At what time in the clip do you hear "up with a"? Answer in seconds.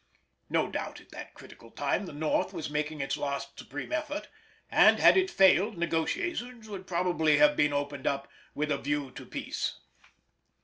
8.07-8.79